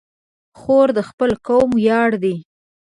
[0.59, 2.35] خور د خپل قوم ویاړ ده.